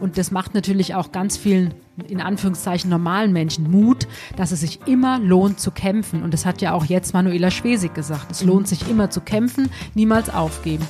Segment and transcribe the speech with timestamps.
[0.00, 1.74] Und das macht natürlich auch ganz vielen,
[2.08, 6.22] in Anführungszeichen, normalen Menschen Mut, dass es sich immer lohnt zu kämpfen.
[6.22, 8.30] Und das hat ja auch jetzt Manuela Schwesig gesagt.
[8.30, 10.86] Es lohnt sich immer zu kämpfen, niemals aufgeben.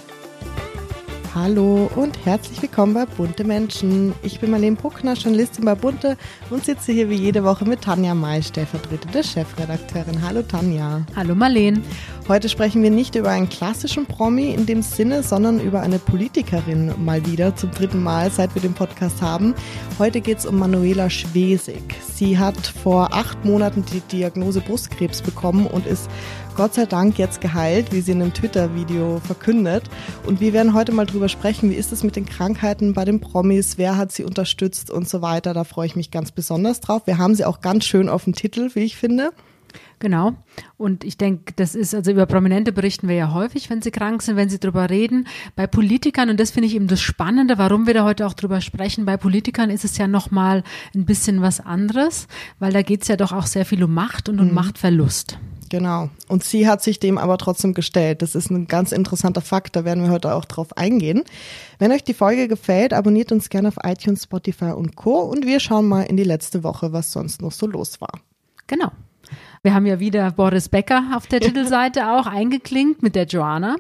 [1.35, 4.15] Hallo und herzlich willkommen bei Bunte Menschen.
[4.23, 6.17] Ich bin Marlene Bruckner, Journalistin bei Bunte
[6.49, 10.23] und sitze hier wie jede Woche mit Tanja May, stellvertretende Chefredakteurin.
[10.23, 11.05] Hallo Tanja.
[11.17, 11.83] Hallo Marlene.
[12.29, 16.95] Heute sprechen wir nicht über einen klassischen Promi in dem Sinne, sondern über eine Politikerin
[17.05, 19.57] mal wieder zum dritten Mal, seit wir den Podcast haben.
[19.99, 21.83] Heute geht es um Manuela Schwesig.
[22.15, 26.09] Sie hat vor acht Monaten die Diagnose Brustkrebs bekommen und ist
[26.57, 29.83] Gott sei Dank jetzt geheilt, wie sie in einem Twitter-Video verkündet.
[30.25, 33.21] Und wir werden heute mal drüber sprechen, wie ist es mit den Krankheiten bei den
[33.21, 35.53] Promis, wer hat sie unterstützt und so weiter.
[35.53, 37.07] Da freue ich mich ganz besonders drauf.
[37.07, 39.33] Wir haben sie auch ganz schön auf dem Titel, wie ich finde.
[39.99, 40.35] Genau.
[40.77, 44.23] Und ich denke, das ist, also über Prominente berichten wir ja häufig, wenn sie krank
[44.23, 45.27] sind, wenn sie drüber reden.
[45.57, 48.61] Bei Politikern, und das finde ich eben das Spannende, warum wir da heute auch drüber
[48.61, 50.63] sprechen, bei Politikern ist es ja nochmal
[50.95, 52.29] ein bisschen was anderes,
[52.61, 54.55] weil da geht es ja doch auch sehr viel um Macht und um mhm.
[54.55, 55.39] Machtverlust.
[55.71, 56.11] Genau.
[56.29, 58.23] Und sie hat sich dem aber trotzdem gestellt.
[58.23, 61.25] Das ist ein ganz interessanter Fakt, da werden wir heute auch drauf eingehen.
[61.79, 65.21] Wenn euch die Folge gefällt, abonniert uns gerne auf iTunes, Spotify und Co.
[65.21, 68.21] Und wir schauen mal in die letzte Woche, was sonst noch so los war.
[68.67, 68.91] Genau.
[69.63, 73.77] Wir haben ja wieder Boris Becker auf der Titelseite auch eingeklinkt mit der Joanna.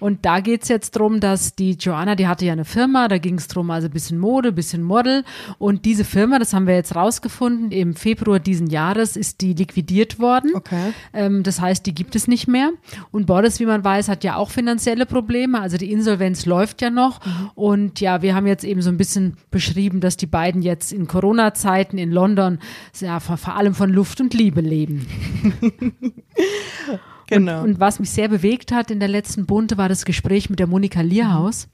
[0.00, 3.48] Und da geht's jetzt drum, dass die Joanna, die hatte ja eine Firma, da ging's
[3.48, 5.24] drum, also bisschen Mode, bisschen Model.
[5.58, 10.18] Und diese Firma, das haben wir jetzt rausgefunden, im Februar diesen Jahres ist die liquidiert
[10.18, 10.52] worden.
[10.54, 10.92] Okay.
[11.12, 12.70] Ähm, das heißt, die gibt es nicht mehr.
[13.10, 15.60] Und Boris, wie man weiß, hat ja auch finanzielle Probleme.
[15.60, 17.24] Also die Insolvenz läuft ja noch.
[17.24, 17.50] Mhm.
[17.54, 21.06] Und ja, wir haben jetzt eben so ein bisschen beschrieben, dass die beiden jetzt in
[21.06, 22.58] Corona-Zeiten in London
[23.00, 25.06] ja, vor, vor allem von Luft und Liebe leben.
[27.28, 27.62] genau.
[27.62, 30.58] Und, und, was mich sehr bewegt hat in der letzten Bunte war das Gespräch mit
[30.58, 31.68] der Monika Lierhaus,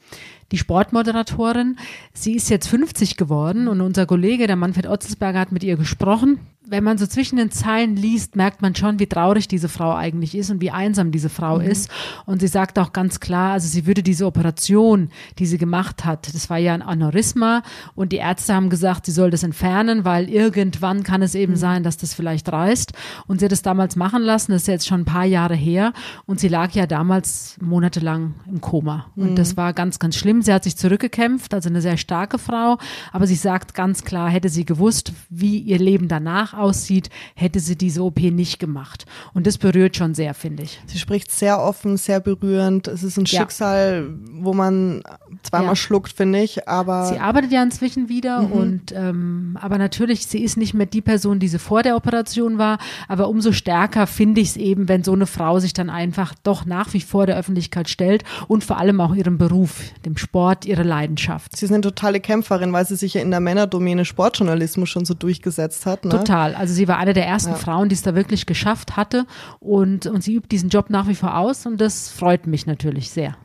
[0.52, 1.76] die Sportmoderatorin.
[2.12, 6.40] Sie ist jetzt 50 geworden und unser Kollege, der Manfred Otzelsberger, hat mit ihr gesprochen
[6.66, 10.34] wenn man so zwischen den Zeilen liest, merkt man schon, wie traurig diese Frau eigentlich
[10.34, 11.66] ist und wie einsam diese Frau mhm.
[11.66, 11.90] ist.
[12.24, 16.32] Und sie sagt auch ganz klar, also sie würde diese Operation, die sie gemacht hat,
[16.34, 17.62] das war ja ein Aneurysma
[17.94, 21.58] und die Ärzte haben gesagt, sie soll das entfernen, weil irgendwann kann es eben mhm.
[21.58, 22.92] sein, dass das vielleicht reißt.
[23.26, 25.92] Und sie hat es damals machen lassen, das ist jetzt schon ein paar Jahre her
[26.24, 29.06] und sie lag ja damals monatelang im Koma.
[29.16, 29.36] Und mhm.
[29.36, 30.40] das war ganz, ganz schlimm.
[30.40, 32.78] Sie hat sich zurückgekämpft, also eine sehr starke Frau,
[33.12, 37.76] aber sie sagt ganz klar, hätte sie gewusst, wie ihr Leben danach aussieht, hätte sie
[37.76, 39.06] diese OP nicht gemacht.
[39.32, 40.80] Und das berührt schon sehr, finde ich.
[40.86, 42.88] Sie spricht sehr offen, sehr berührend.
[42.88, 43.40] Es ist ein ja.
[43.40, 45.02] Schicksal, wo man
[45.42, 45.76] zweimal ja.
[45.76, 46.68] schluckt, finde ich.
[46.68, 48.52] Aber sie arbeitet ja inzwischen wieder mhm.
[48.52, 52.58] und ähm, aber natürlich, sie ist nicht mehr die Person, die sie vor der Operation
[52.58, 52.78] war.
[53.08, 56.64] Aber umso stärker finde ich es eben, wenn so eine Frau sich dann einfach doch
[56.64, 60.82] nach wie vor der Öffentlichkeit stellt und vor allem auch ihrem Beruf, dem Sport, ihre
[60.82, 61.56] Leidenschaft.
[61.56, 65.14] Sie ist eine totale Kämpferin, weil sie sich ja in der Männerdomäne Sportjournalismus schon so
[65.14, 66.04] durchgesetzt hat.
[66.04, 66.10] Ne?
[66.10, 66.60] Total total.
[66.60, 67.56] Also sie war eine der ersten ja.
[67.56, 69.26] Frauen, die es da wirklich geschafft hatte
[69.60, 73.10] und, und sie übt diesen Job nach wie vor aus und das freut mich natürlich
[73.10, 73.36] sehr.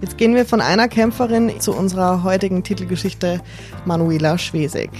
[0.00, 3.40] Jetzt gehen wir von einer Kämpferin zu unserer heutigen Titelgeschichte
[3.84, 4.90] Manuela Schwesig.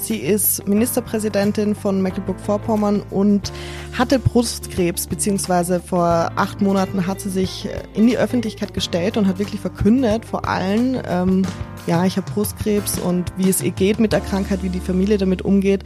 [0.00, 3.52] Sie ist Ministerpräsidentin von Mecklenburg-Vorpommern und
[3.96, 9.38] hatte Brustkrebs, beziehungsweise vor acht Monaten hat sie sich in die Öffentlichkeit gestellt und hat
[9.38, 11.42] wirklich verkündet vor allen, ähm,
[11.86, 15.18] ja, ich habe Brustkrebs und wie es ihr geht mit der Krankheit, wie die Familie
[15.18, 15.84] damit umgeht.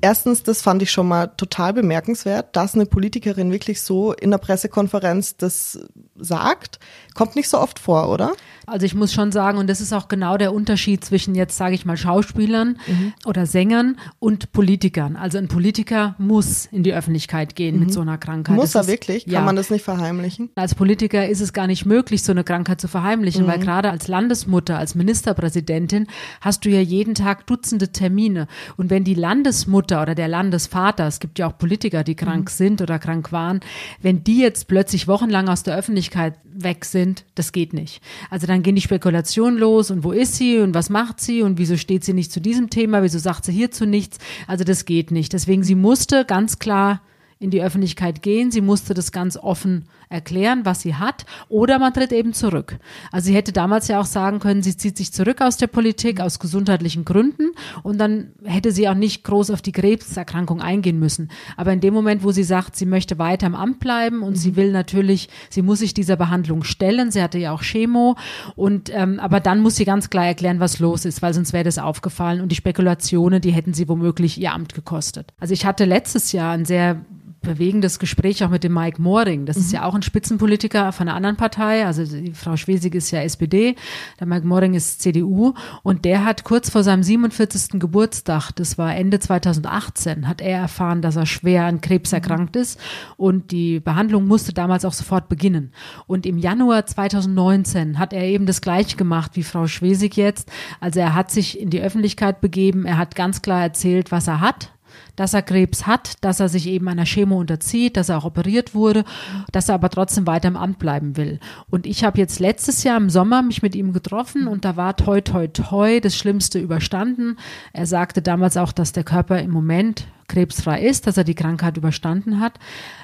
[0.00, 4.38] Erstens, das fand ich schon mal total bemerkenswert, dass eine Politikerin wirklich so in der
[4.38, 5.78] Pressekonferenz das
[6.16, 6.78] sagt.
[7.14, 8.32] Kommt nicht so oft vor, oder?
[8.66, 11.74] Also ich muss schon sagen, und das ist auch genau der Unterschied zwischen jetzt, sage
[11.74, 13.12] ich mal, Schauspielern mhm.
[13.26, 15.16] oder Sängern und Politikern.
[15.16, 17.80] Also ein Politiker muss in die Öffentlichkeit gehen mhm.
[17.80, 18.56] mit so einer Krankheit.
[18.56, 19.24] Muss das er ist, wirklich?
[19.24, 19.40] Kann ja.
[19.40, 20.50] man das nicht verheimlichen?
[20.54, 23.48] Als Politiker ist es gar nicht möglich, so eine Krankheit zu verheimlichen, mhm.
[23.48, 26.06] weil gerade als Landesmutter, als Ministerpräsidentin
[26.40, 28.46] hast du ja jeden Tag Dutzende Termine.
[28.76, 32.54] Und wenn die Landesmutter oder der Landesvater, es gibt ja auch Politiker, die krank mhm.
[32.54, 33.60] sind oder krank waren,
[34.02, 38.02] wenn die jetzt plötzlich wochenlang aus der Öffentlichkeit weg sind, das geht nicht.
[38.28, 41.58] Also dann gehen die Spekulationen los und wo ist sie und was macht sie und
[41.58, 44.18] wieso steht sie nicht zu diesem Thema, wieso sagt sie hierzu nichts.
[44.46, 45.32] Also das geht nicht.
[45.32, 47.00] Deswegen sie musste ganz klar
[47.38, 48.50] in die Öffentlichkeit gehen.
[48.50, 52.78] Sie musste das ganz offen erklären, was sie hat, oder man tritt eben zurück.
[53.12, 56.20] Also sie hätte damals ja auch sagen können, sie zieht sich zurück aus der Politik
[56.20, 57.52] aus gesundheitlichen Gründen
[57.84, 61.30] und dann hätte sie auch nicht groß auf die Krebserkrankung eingehen müssen.
[61.56, 64.36] Aber in dem Moment, wo sie sagt, sie möchte weiter im Amt bleiben und mhm.
[64.36, 67.12] sie will natürlich, sie muss sich dieser Behandlung stellen.
[67.12, 68.16] Sie hatte ja auch Chemo
[68.56, 71.64] und ähm, aber dann muss sie ganz klar erklären, was los ist, weil sonst wäre
[71.64, 75.32] das aufgefallen und die Spekulationen, die hätten sie womöglich ihr Amt gekostet.
[75.38, 77.04] Also ich hatte letztes Jahr ein sehr
[77.42, 79.46] bewegendes Gespräch auch mit dem Mike Moring.
[79.46, 79.62] Das mhm.
[79.62, 81.86] ist ja auch ein Spitzenpolitiker von einer anderen Partei.
[81.86, 83.76] Also die Frau Schwesig ist ja SPD,
[84.18, 85.54] der Mike Moring ist CDU.
[85.82, 87.80] Und der hat kurz vor seinem 47.
[87.80, 92.16] Geburtstag, das war Ende 2018, hat er erfahren, dass er schwer an Krebs mhm.
[92.16, 92.78] erkrankt ist.
[93.16, 95.72] Und die Behandlung musste damals auch sofort beginnen.
[96.06, 100.50] Und im Januar 2019 hat er eben das gleiche gemacht wie Frau Schwesig jetzt.
[100.80, 102.84] Also er hat sich in die Öffentlichkeit begeben.
[102.84, 104.72] Er hat ganz klar erzählt, was er hat
[105.16, 108.74] dass er Krebs hat, dass er sich eben einer Chemo unterzieht, dass er auch operiert
[108.74, 109.04] wurde,
[109.52, 111.40] dass er aber trotzdem weiter im Amt bleiben will.
[111.70, 114.96] Und ich habe jetzt letztes Jahr im Sommer mich mit ihm getroffen und da war
[114.96, 117.36] toi toi toi das Schlimmste überstanden.
[117.72, 121.76] Er sagte damals auch, dass der Körper im Moment krebsfrei ist, dass er die Krankheit
[121.76, 122.58] überstanden hat.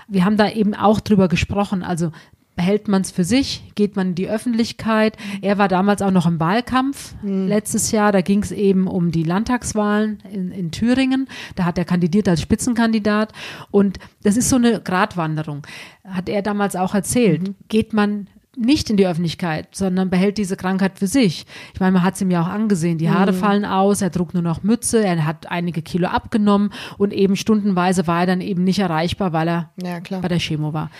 [0.08, 1.82] Wir haben da eben auch drüber gesprochen.
[1.82, 2.12] Also
[2.56, 5.16] behält man es für sich, geht man in die Öffentlichkeit.
[5.42, 7.46] Er war damals auch noch im Wahlkampf mhm.
[7.46, 8.12] letztes Jahr.
[8.12, 11.28] Da ging es eben um die Landtagswahlen in, in, Thüringen.
[11.54, 13.32] Da hat er kandidiert als Spitzenkandidat.
[13.70, 15.66] Und das ist so eine Gratwanderung,
[16.04, 17.42] hat er damals auch erzählt.
[17.42, 17.54] Mhm.
[17.68, 21.44] Geht man nicht in die Öffentlichkeit, sondern behält diese Krankheit für sich.
[21.74, 22.96] Ich meine, man hat es ihm ja auch angesehen.
[22.96, 23.36] Die Haare mhm.
[23.36, 28.06] fallen aus, er trug nur noch Mütze, er hat einige Kilo abgenommen und eben stundenweise
[28.06, 30.90] war er dann eben nicht erreichbar, weil er ja, bei der Chemo war.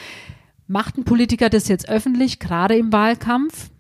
[0.69, 3.71] Macht ein Politiker das jetzt öffentlich, gerade im Wahlkampf?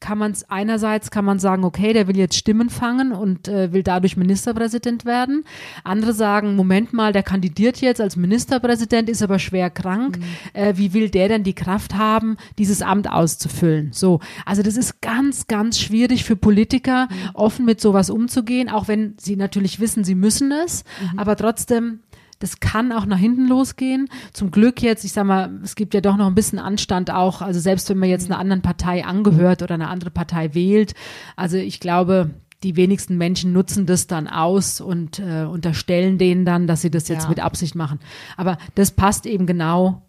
[0.00, 3.72] Kann man es einerseits kann man sagen, okay, der will jetzt Stimmen fangen und äh,
[3.72, 5.44] will dadurch Ministerpräsident werden.
[5.82, 10.18] Andere sagen, Moment mal, der kandidiert jetzt als Ministerpräsident, ist aber schwer krank.
[10.18, 10.24] Mhm.
[10.52, 13.92] Äh, wie will der denn die Kraft haben, dieses Amt auszufüllen?
[13.92, 17.30] So, also das ist ganz, ganz schwierig für Politiker, mhm.
[17.32, 21.18] offen mit sowas umzugehen, auch wenn sie natürlich wissen, sie müssen es, mhm.
[21.18, 22.00] aber trotzdem
[22.44, 24.06] das kann auch nach hinten losgehen.
[24.34, 27.40] Zum Glück jetzt, ich sag mal, es gibt ja doch noch ein bisschen Anstand auch,
[27.40, 30.92] also selbst wenn man jetzt einer anderen Partei angehört oder eine andere Partei wählt.
[31.36, 36.66] Also ich glaube, die wenigsten Menschen nutzen das dann aus und äh, unterstellen denen dann,
[36.66, 37.28] dass sie das jetzt ja.
[37.30, 37.98] mit Absicht machen.
[38.36, 40.02] Aber das passt eben genau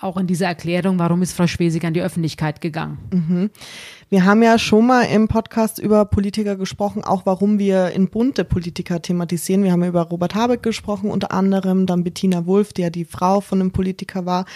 [0.00, 2.98] auch in dieser Erklärung, warum ist Frau Schwesig an die Öffentlichkeit gegangen.
[3.12, 3.50] Mhm.
[4.10, 8.44] Wir haben ja schon mal im Podcast über Politiker gesprochen, auch warum wir in bunte
[8.44, 9.62] Politiker thematisieren.
[9.62, 13.40] Wir haben über Robert Habeck gesprochen, unter anderem dann Bettina Wulff, die ja die Frau
[13.40, 14.46] von einem Politiker war.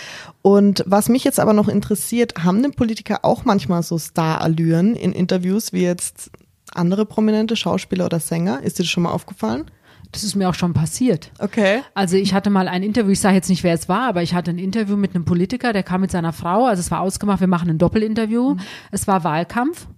[0.43, 5.13] Und was mich jetzt aber noch interessiert, haben denn Politiker auch manchmal so Star-Allüren in
[5.13, 6.33] Interviews wie jetzt
[6.73, 8.61] andere prominente Schauspieler oder Sänger?
[8.65, 9.71] Ist dir das schon mal aufgefallen?
[10.15, 11.33] Das ist mir auch schon passiert.
[11.41, 11.83] Okay.
[11.93, 14.33] Also ich hatte mal ein Interview, ich sage jetzt nicht, wer es war, aber ich
[14.33, 17.41] hatte ein Interview mit einem Politiker, der kam mit seiner Frau, also es war ausgemacht,
[17.41, 18.55] wir machen ein Doppelinterview.
[18.55, 18.61] Mhm.
[18.93, 19.89] Es war Wahlkampf.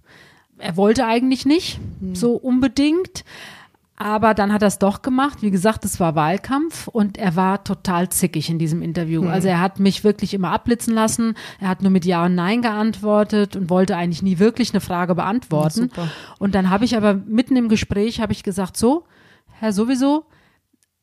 [0.57, 2.15] Er wollte eigentlich nicht mhm.
[2.15, 3.23] so unbedingt.
[3.99, 5.41] Aber dann hat er es doch gemacht.
[5.41, 9.23] Wie gesagt, es war Wahlkampf und er war total zickig in diesem Interview.
[9.23, 9.29] Mhm.
[9.29, 11.33] Also er hat mich wirklich immer abblitzen lassen.
[11.59, 15.15] Er hat nur mit Ja und Nein geantwortet und wollte eigentlich nie wirklich eine Frage
[15.15, 15.89] beantworten.
[15.95, 19.05] Ja, und dann habe ich aber mitten im Gespräch habe ich gesagt, so,
[19.59, 20.25] Herr sowieso,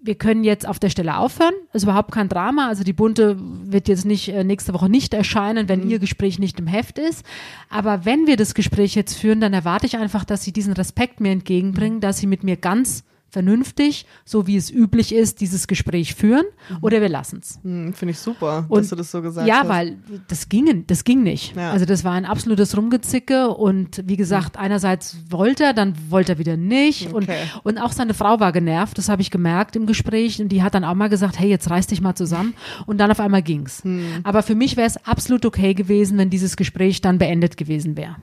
[0.04, 1.54] wir können jetzt auf der Stelle aufhören.
[1.72, 2.68] Ist überhaupt kein Drama.
[2.68, 5.90] Also die Bunte wird jetzt nicht äh, nächste Woche nicht erscheinen, wenn mhm.
[5.90, 7.24] ihr Gespräch nicht im Heft ist.
[7.70, 11.20] Aber wenn wir das Gespräch jetzt führen, dann erwarte ich einfach, dass Sie diesen Respekt
[11.20, 12.00] mir entgegenbringen, mhm.
[12.02, 13.04] dass Sie mit mir ganz
[13.34, 16.76] vernünftig, so wie es üblich ist, dieses Gespräch führen mhm.
[16.82, 17.58] oder wir lassen es.
[17.64, 19.64] Mhm, Finde ich super, und, dass du das so gesagt ja, hast.
[19.64, 19.98] Ja, weil
[20.28, 21.56] das ging, das ging nicht.
[21.56, 21.72] Ja.
[21.72, 26.38] Also das war ein absolutes Rumgezicke und wie gesagt, einerseits wollte er, dann wollte er
[26.38, 27.38] wieder nicht okay.
[27.64, 30.62] und, und auch seine Frau war genervt, das habe ich gemerkt im Gespräch und die
[30.62, 32.54] hat dann auch mal gesagt, hey, jetzt reiß dich mal zusammen
[32.86, 33.82] und dann auf einmal ging's.
[33.84, 34.20] Mhm.
[34.22, 38.14] Aber für mich wäre es absolut okay gewesen, wenn dieses Gespräch dann beendet gewesen wäre.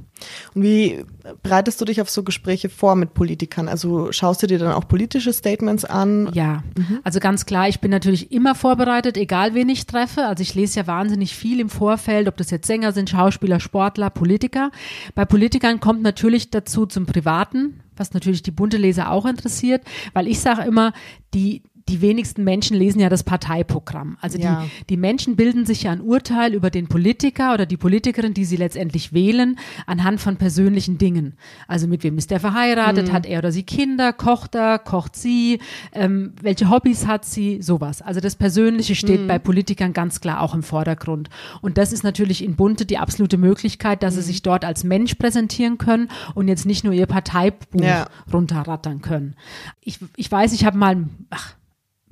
[0.55, 1.03] Und wie
[1.43, 3.67] bereitest du dich auf so Gespräche vor mit Politikern?
[3.67, 6.29] Also schaust du dir dann auch Politiker politische Statements an?
[6.33, 6.99] Ja, mhm.
[7.03, 10.27] also ganz klar, ich bin natürlich immer vorbereitet, egal wen ich treffe.
[10.27, 14.11] Also ich lese ja wahnsinnig viel im Vorfeld, ob das jetzt Sänger sind, Schauspieler, Sportler,
[14.11, 14.69] Politiker.
[15.15, 19.81] Bei Politikern kommt natürlich dazu zum Privaten, was natürlich die bunte Leser auch interessiert,
[20.13, 20.93] weil ich sage immer,
[21.33, 24.17] die, die wenigsten Menschen lesen ja das Parteiprogramm.
[24.21, 24.63] Also ja.
[24.63, 28.45] die, die Menschen bilden sich ja ein Urteil über den Politiker oder die Politikerin, die
[28.45, 31.33] sie letztendlich wählen, anhand von persönlichen Dingen.
[31.67, 33.13] Also mit wem ist der verheiratet, mhm.
[33.13, 35.59] hat er oder sie Kinder, kocht er, kocht sie,
[35.93, 38.01] ähm, welche Hobbys hat sie, sowas.
[38.01, 39.27] Also das Persönliche steht mhm.
[39.27, 41.29] bei Politikern ganz klar auch im Vordergrund.
[41.61, 44.21] Und das ist natürlich in Bunte die absolute Möglichkeit, dass mhm.
[44.21, 48.07] sie sich dort als Mensch präsentieren können und jetzt nicht nur ihr Parteibuch ja.
[48.31, 49.35] runterrattern können.
[49.81, 51.55] Ich, ich weiß, ich habe mal, ach,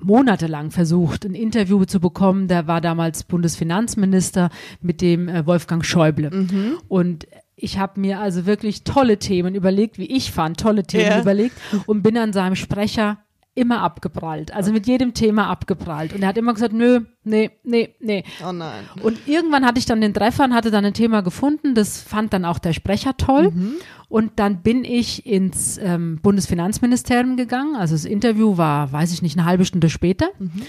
[0.01, 2.47] monatelang versucht, ein Interview zu bekommen.
[2.47, 4.49] Der war damals Bundesfinanzminister
[4.81, 6.29] mit dem äh, Wolfgang Schäuble.
[6.31, 6.77] Mhm.
[6.87, 11.21] Und ich habe mir also wirklich tolle Themen überlegt, wie ich fand, tolle Themen yeah.
[11.21, 13.19] überlegt und bin an seinem Sprecher
[13.59, 14.53] immer abgeprallt.
[14.53, 16.13] Also mit jedem Thema abgeprallt.
[16.13, 18.23] Und er hat immer gesagt, nö, nee, nee, nee.
[18.47, 18.85] Oh nein.
[19.03, 21.75] Und irgendwann hatte ich dann den Treffer und hatte dann ein Thema gefunden.
[21.75, 23.51] Das fand dann auch der Sprecher toll.
[23.51, 23.73] Mhm.
[24.07, 27.75] Und dann bin ich ins ähm, Bundesfinanzministerium gegangen.
[27.75, 30.29] Also das Interview war, weiß ich nicht, eine halbe Stunde später.
[30.39, 30.63] Mhm.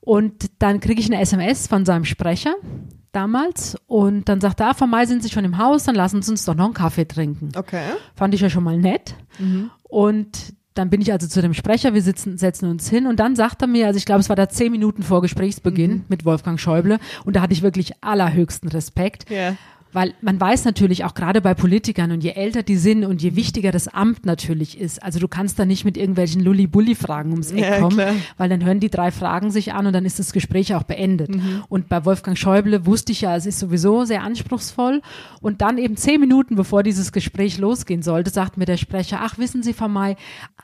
[0.00, 2.54] Und dann kriege ich eine SMS von seinem Sprecher
[3.10, 6.22] damals und dann sagt er, ah, Frau May, sind Sie schon im Haus, dann lassen
[6.22, 7.50] Sie uns doch noch einen Kaffee trinken.
[7.56, 7.82] Okay.
[8.14, 9.14] Fand ich ja schon mal nett.
[9.38, 9.70] Mhm.
[9.82, 13.34] Und dann bin ich also zu dem Sprecher, wir sitzen, setzen uns hin und dann
[13.36, 16.04] sagt er mir, also ich glaube, es war da zehn Minuten vor Gesprächsbeginn Mhm.
[16.08, 19.30] mit Wolfgang Schäuble und da hatte ich wirklich allerhöchsten Respekt.
[19.30, 19.56] Ja.
[19.96, 23.34] Weil man weiß natürlich auch gerade bei Politikern und je älter die sind und je
[23.34, 27.60] wichtiger das Amt natürlich ist, also du kannst da nicht mit irgendwelchen Lulli-Bulli-Fragen ums Eck
[27.60, 28.14] Ja, kommen, klar.
[28.36, 31.30] weil dann hören die drei Fragen sich an und dann ist das Gespräch auch beendet.
[31.70, 35.00] Und bei Wolfgang Schäuble wusste ich ja, es ist sowieso sehr anspruchsvoll.
[35.40, 39.38] Und dann eben zehn Minuten bevor dieses Gespräch losgehen sollte, sagt mir der Sprecher, ach
[39.38, 40.16] wissen Sie, Frau May,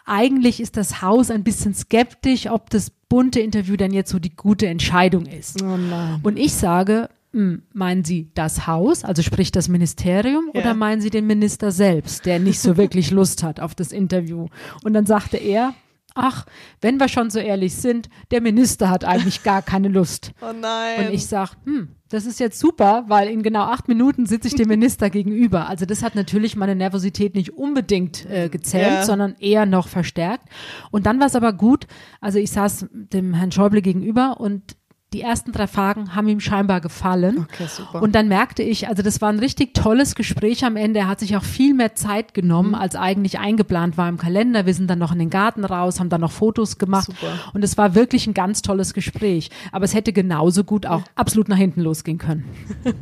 [0.04, 4.36] eigentlich ist das Haus ein bisschen skeptisch, ob das bunte Interview denn jetzt so die
[4.36, 5.62] gute Entscheidung ist.
[5.62, 5.78] Oh.
[6.22, 10.60] Und ich sage, meinen Sie das Haus, also sprich das Ministerium, Ja.
[10.60, 14.48] oder meinen Sie den Minister selbst, der nicht so wirklich Lust hat auf das Interview?
[14.84, 15.74] Und dann sagte er,
[16.14, 16.44] ach,
[16.82, 20.32] wenn wir schon so ehrlich sind, der Minister hat eigentlich gar keine Lust.
[20.42, 21.06] Oh nein.
[21.06, 24.54] Und ich sage, hm, das ist jetzt super, weil in genau acht Minuten sitze ich
[24.54, 25.68] dem Minister gegenüber.
[25.70, 29.02] Also das hat natürlich meine Nervosität nicht unbedingt äh, gezählt, Ja.
[29.04, 30.50] sondern eher noch verstärkt.
[30.90, 31.86] Und dann war es aber gut,
[32.20, 34.76] also ich saß dem Herrn Schäuble gegenüber und
[35.12, 37.38] die ersten drei Fragen haben ihm scheinbar gefallen.
[37.50, 38.00] Okay, super.
[38.02, 41.00] Und dann merkte ich, also das war ein richtig tolles Gespräch am Ende.
[41.00, 42.74] Er hat sich auch viel mehr Zeit genommen, Mhm.
[42.76, 44.66] als eigentlich eingeplant war im Kalender.
[44.66, 47.06] Wir sind dann noch in den Garten raus, haben dann noch Fotos gemacht.
[47.06, 47.32] Super.
[47.54, 49.50] Und es war wirklich ein ganz tolles Gespräch.
[49.70, 52.44] Aber es hätte genauso gut auch absolut nach hinten losgehen können.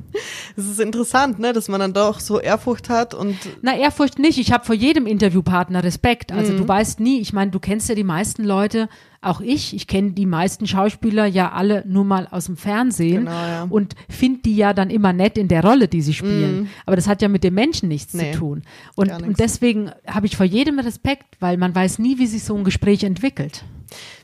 [0.57, 4.39] Es ist interessant, ne, dass man dann doch so Ehrfurcht hat und Na, Ehrfurcht nicht.
[4.39, 6.33] Ich habe vor jedem Interviewpartner Respekt.
[6.33, 6.57] Also Mhm.
[6.59, 8.89] du weißt nie, ich meine, du kennst ja die meisten Leute,
[9.23, 13.31] auch ich, ich kenne die meisten Schauspieler ja alle nur mal aus dem Fernsehen Genau,
[13.33, 13.67] ja.
[13.69, 16.71] und finde die ja dann immer nett in der Rolle, die sie spielen.
[16.87, 18.15] Aber das hat ja mit dem Menschen nichts.
[18.15, 18.63] Nee, zu tun.
[18.97, 22.57] Und, und deswegen habe ich vor jedem Respekt, weil man weiß nie, wie sich so
[22.57, 23.65] ein Gespräch entwickelt.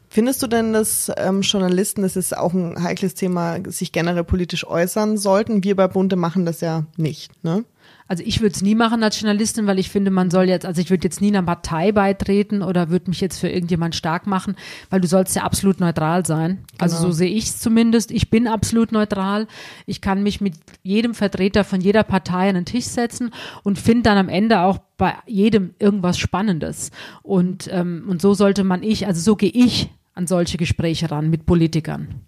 [0.09, 4.67] Findest du denn, dass ähm, Journalisten, das ist auch ein heikles Thema, sich generell politisch
[4.67, 5.63] äußern sollten?
[5.63, 7.65] Wir bei Bunte machen das ja nicht, ne?
[8.09, 10.81] Also ich würde es nie machen als Journalistin, weil ich finde, man soll jetzt, also
[10.81, 14.55] ich würde jetzt nie einer Partei beitreten oder würde mich jetzt für irgendjemand stark machen,
[14.91, 16.59] weil du sollst ja absolut neutral sein.
[16.79, 17.09] Also Genau.
[17.09, 18.13] so sehe ich es zumindest.
[18.13, 19.49] Ich bin absolut neutral.
[19.87, 23.33] Ich kann mich mit jedem Vertreter von jeder Partei an den Tisch setzen
[23.65, 26.93] und finde dann am Ende auch bei jedem irgendwas Spannendes.
[27.23, 31.29] Und, ähm, und so sollte man ich, also so gehe ich an solche Gespräche ran
[31.29, 32.23] mit Politikern.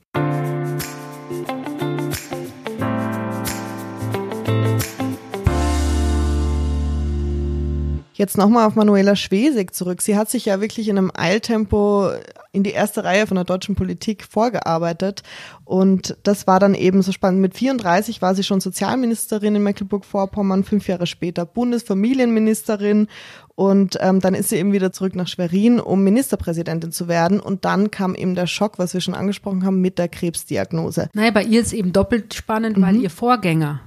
[8.18, 10.02] Jetzt nochmal auf Manuela Schwesig zurück.
[10.02, 12.10] Sie hat sich ja wirklich in einem Eiltempo
[12.50, 15.22] in die erste Reihe von der deutschen Politik vorgearbeitet.
[15.64, 17.40] Und das war dann eben so spannend.
[17.40, 23.06] Mit 34 war sie schon Sozialministerin in Mecklenburg-Vorpommern, fünf Jahre später Bundesfamilienministerin.
[23.54, 27.38] Und ähm, dann ist sie eben wieder zurück nach Schwerin, um Ministerpräsidentin zu werden.
[27.38, 31.08] Und dann kam eben der Schock, was wir schon angesprochen haben, mit der Krebsdiagnose.
[31.14, 33.80] Naja, bei ihr ist eben doppelt spannend, weil ihr Vorgänger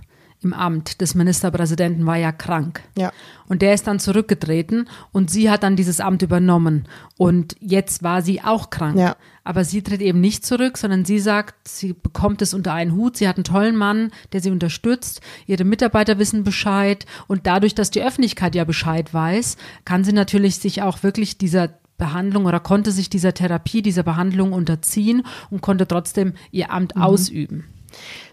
[0.43, 2.81] im Amt des Ministerpräsidenten war ja krank.
[2.97, 3.11] Ja.
[3.47, 6.87] Und der ist dann zurückgetreten und sie hat dann dieses Amt übernommen.
[7.17, 8.97] Und jetzt war sie auch krank.
[8.97, 9.15] Ja.
[9.43, 13.17] Aber sie tritt eben nicht zurück, sondern sie sagt, sie bekommt es unter einen Hut.
[13.17, 15.21] Sie hat einen tollen Mann, der sie unterstützt.
[15.45, 17.05] Ihre Mitarbeiter wissen Bescheid.
[17.27, 21.69] Und dadurch, dass die Öffentlichkeit ja Bescheid weiß, kann sie natürlich sich auch wirklich dieser
[21.97, 27.65] Behandlung oder konnte sich dieser Therapie, dieser Behandlung unterziehen und konnte trotzdem ihr Amt ausüben.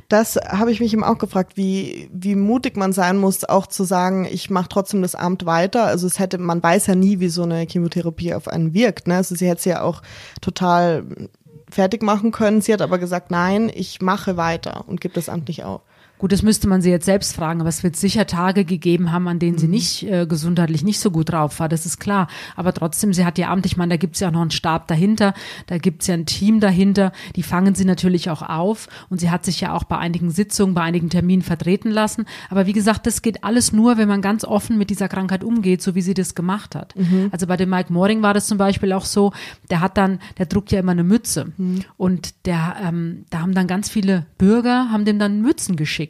[0.09, 3.85] Das habe ich mich eben auch gefragt, wie, wie mutig man sein muss, auch zu
[3.85, 5.85] sagen, ich mache trotzdem das Amt weiter.
[5.85, 9.07] Also es hätte, man weiß ja nie, wie so eine Chemotherapie auf einen wirkt.
[9.07, 9.17] Ne?
[9.17, 10.03] Also sie hätte es ja auch
[10.41, 11.05] total
[11.71, 12.62] fertig machen können.
[12.62, 15.83] Sie hat aber gesagt, nein, ich mache weiter und gebe das Amt nicht auf.
[16.18, 19.28] Gut, das müsste man sie jetzt selbst fragen, aber es wird sicher Tage gegeben haben,
[19.28, 22.26] an denen sie nicht äh, gesundheitlich nicht so gut drauf war, das ist klar.
[22.56, 24.88] Aber trotzdem, sie hat ihr Amt, ich meine, da gibt's ja auch noch einen Stab
[24.88, 25.32] dahinter,
[25.66, 29.44] da gibt's ja ein Team dahinter, die fangen sie natürlich auch auf und sie hat
[29.44, 32.25] sich ja auch bei einigen Sitzungen, bei einigen Terminen vertreten lassen.
[32.50, 35.82] Aber wie gesagt, das geht alles nur, wenn man ganz offen mit dieser Krankheit umgeht,
[35.82, 36.94] so wie sie das gemacht hat.
[37.30, 39.32] Also bei dem Mike Moring war das zum Beispiel auch so,
[39.70, 41.52] der hat dann, der trug ja immer eine Mütze
[41.96, 46.08] und der, ähm, da haben dann ganz viele Bürger, haben dem dann Mützen geschickt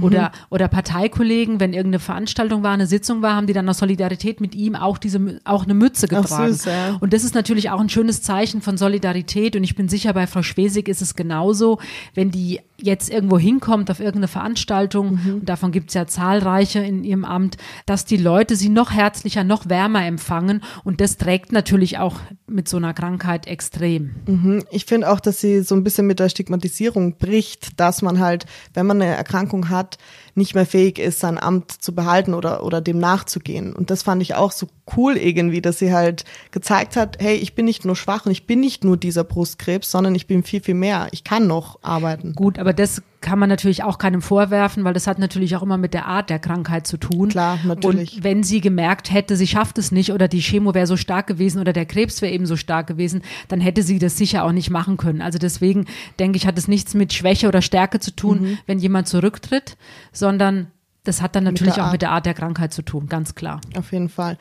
[0.00, 4.40] oder, oder Parteikollegen, wenn irgendeine Veranstaltung war, eine Sitzung war, haben die dann aus Solidarität
[4.40, 6.52] mit ihm auch diese, auch eine Mütze getragen.
[6.52, 6.96] süß, ja.
[7.00, 9.56] Und das ist natürlich auch ein schönes Zeichen von Solidarität.
[9.56, 11.78] Und ich bin sicher, bei Frau Schwesig ist es genauso,
[12.14, 17.04] wenn die jetzt irgendwo hinkommt auf irgendeine Veranstaltung, und davon gibt es ja zahlreiche in
[17.04, 20.62] ihrem Amt, dass die Leute sie noch herzlicher, noch wärmer empfangen.
[20.84, 24.10] Und das trägt natürlich auch mit so einer Krankheit extrem.
[24.26, 24.64] Mhm.
[24.70, 28.46] Ich finde auch, dass sie so ein bisschen mit der Stigmatisierung bricht, dass man halt,
[28.74, 29.98] wenn man eine Erkrankung hat,
[30.34, 33.72] nicht mehr fähig ist, sein Amt zu behalten oder, oder dem nachzugehen.
[33.72, 37.54] Und das fand ich auch so cool irgendwie, dass sie halt gezeigt hat, hey, ich
[37.54, 40.60] bin nicht nur schwach und ich bin nicht nur dieser Brustkrebs, sondern ich bin viel,
[40.60, 41.08] viel mehr.
[41.12, 42.34] Ich kann noch arbeiten.
[42.34, 45.76] Gut, aber das kann man natürlich auch keinem vorwerfen, weil das hat natürlich auch immer
[45.76, 47.28] mit der Art der Krankheit zu tun.
[47.28, 48.16] Klar, natürlich.
[48.16, 51.26] Und wenn sie gemerkt hätte, sie schafft es nicht oder die Chemo wäre so stark
[51.26, 54.52] gewesen oder der Krebs wäre eben so stark gewesen, dann hätte sie das sicher auch
[54.52, 55.20] nicht machen können.
[55.20, 55.86] Also deswegen
[56.18, 58.58] denke ich, hat es nichts mit Schwäche oder Stärke zu tun, mhm.
[58.66, 59.76] wenn jemand zurücktritt,
[60.12, 60.68] sondern
[61.04, 63.60] das hat dann natürlich mit auch mit der Art der Krankheit zu tun, ganz klar.
[63.76, 64.36] Auf jeden Fall.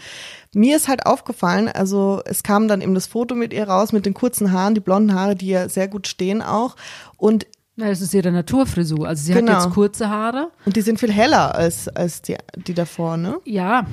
[0.53, 4.05] Mir ist halt aufgefallen, also es kam dann eben das Foto mit ihr raus, mit
[4.05, 6.75] den kurzen Haaren, die blonden Haare, die ja sehr gut stehen auch.
[7.15, 7.45] Und
[7.79, 9.07] na, das ist ihre Naturfrisur.
[9.07, 9.53] Also sie genau.
[9.53, 10.51] hat jetzt kurze Haare.
[10.65, 13.39] Und die sind viel heller als, als die, die davor, ne?
[13.45, 13.85] Ja,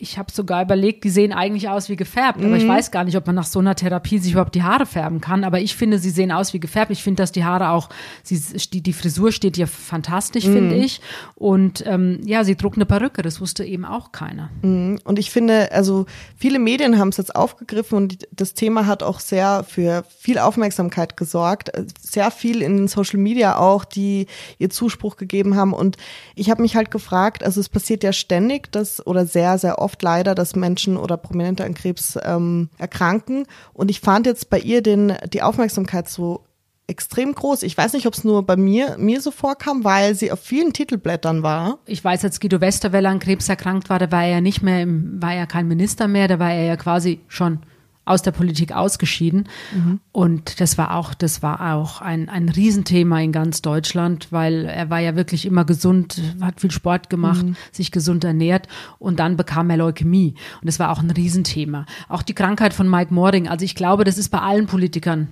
[0.00, 2.56] ich habe sogar überlegt, die sehen eigentlich aus wie gefärbt, aber mhm.
[2.56, 5.20] ich weiß gar nicht, ob man nach so einer Therapie sich überhaupt die Haare färben
[5.20, 5.44] kann.
[5.44, 6.92] Aber ich finde, sie sehen aus wie gefärbt.
[6.92, 7.88] Ich finde, dass die Haare auch,
[8.22, 8.38] sie,
[8.68, 10.52] die, die Frisur steht ihr fantastisch, mhm.
[10.52, 11.00] finde ich.
[11.34, 14.50] Und ähm, ja, sie trug eine Perücke, das wusste eben auch keiner.
[14.62, 15.00] Mhm.
[15.04, 19.18] Und ich finde, also viele Medien haben es jetzt aufgegriffen und das Thema hat auch
[19.18, 21.72] sehr für viel Aufmerksamkeit gesorgt.
[22.00, 24.26] Sehr viel in den Social Media auch, die
[24.58, 25.72] ihr Zuspruch gegeben haben.
[25.72, 25.96] Und
[26.36, 29.87] ich habe mich halt gefragt, also es passiert ja ständig, dass oder sehr, sehr oft
[29.88, 33.46] oft leider, dass Menschen oder Prominente an Krebs ähm, erkranken.
[33.72, 36.44] Und ich fand jetzt bei ihr den, die Aufmerksamkeit so
[36.86, 37.62] extrem groß.
[37.62, 40.74] Ich weiß nicht, ob es nur bei mir, mir so vorkam, weil sie auf vielen
[40.74, 41.78] Titelblättern war.
[41.86, 44.82] Ich weiß, als Guido Westerwelle an Krebs erkrankt war, da war er ja nicht mehr,
[44.82, 47.60] im, war er kein Minister mehr, da war er ja quasi schon
[48.08, 49.48] aus der Politik ausgeschieden.
[49.74, 50.00] Mhm.
[50.12, 54.90] Und das war auch, das war auch ein, ein Riesenthema in ganz Deutschland, weil er
[54.90, 57.56] war ja wirklich immer gesund, hat viel Sport gemacht, mhm.
[57.72, 60.34] sich gesund ernährt und dann bekam er Leukämie.
[60.60, 61.86] Und das war auch ein Riesenthema.
[62.08, 63.48] Auch die Krankheit von Mike Mording.
[63.48, 65.28] Also ich glaube, das ist bei allen Politikern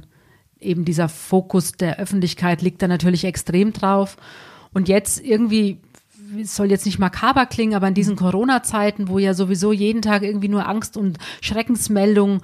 [0.60, 4.16] eben dieser Fokus der Öffentlichkeit liegt da natürlich extrem drauf.
[4.72, 5.78] Und jetzt irgendwie
[6.44, 8.18] soll jetzt nicht makaber klingen, aber in diesen mhm.
[8.18, 12.40] Corona-Zeiten, wo ja sowieso jeden Tag irgendwie nur Angst und Schreckensmeldungen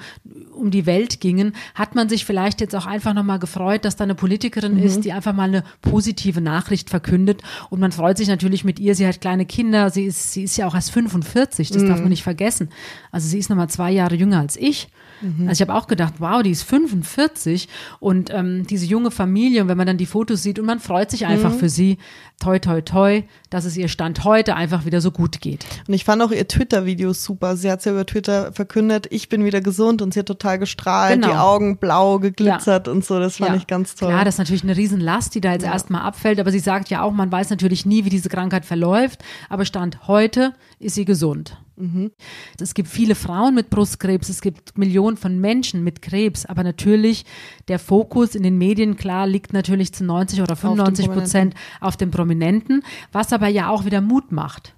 [0.52, 4.04] um die Welt gingen, hat man sich vielleicht jetzt auch einfach nochmal gefreut, dass da
[4.04, 4.82] eine Politikerin mhm.
[4.82, 7.42] ist, die einfach mal eine positive Nachricht verkündet.
[7.70, 8.94] Und man freut sich natürlich mit ihr.
[8.94, 9.90] Sie hat kleine Kinder.
[9.90, 11.70] Sie ist, sie ist ja auch erst 45.
[11.70, 11.88] Das mhm.
[11.88, 12.70] darf man nicht vergessen.
[13.10, 14.88] Also sie ist nochmal zwei Jahre jünger als ich.
[15.22, 15.48] Mhm.
[15.48, 17.68] Also ich habe auch gedacht, wow, die ist 45
[18.00, 21.10] und ähm, diese junge Familie und wenn man dann die Fotos sieht und man freut
[21.10, 21.58] sich einfach mhm.
[21.58, 21.98] für sie,
[22.40, 25.64] toi, toi, toi, dass es ihr Stand heute einfach wieder so gut geht.
[25.86, 27.56] Und ich fand auch ihr Twitter-Video super.
[27.56, 31.20] Sie hat ja über Twitter verkündet, ich bin wieder gesund und sie hat total gestrahlt,
[31.20, 31.28] genau.
[31.28, 32.92] die Augen blau geglitzert ja.
[32.92, 33.20] und so.
[33.20, 33.56] Das fand ja.
[33.56, 34.10] ich ganz toll.
[34.10, 35.72] Ja, das ist natürlich eine Riesenlast, die da jetzt ja.
[35.72, 36.40] erstmal abfällt.
[36.40, 39.22] Aber sie sagt ja auch, man weiß natürlich nie, wie diese Krankheit verläuft.
[39.48, 41.56] Aber Stand heute ist sie gesund.
[41.82, 42.12] Mhm.
[42.60, 47.24] Es gibt viele Frauen mit Brustkrebs, es gibt Millionen von Menschen mit Krebs, aber natürlich
[47.66, 52.12] der Fokus in den Medien, klar, liegt natürlich zu 90 oder 95 Prozent auf dem
[52.12, 54.76] Prominenten, was aber ja auch wieder Mut macht.